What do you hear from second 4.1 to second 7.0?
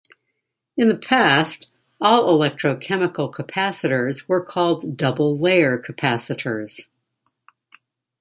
were called "double-layer capacitors".